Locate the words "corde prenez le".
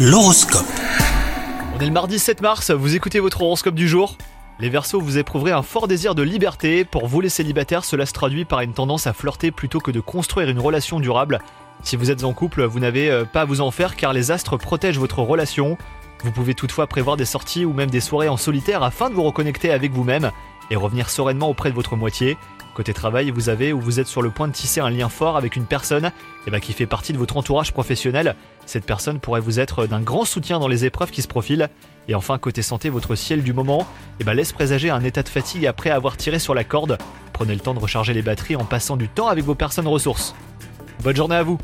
36.62-37.58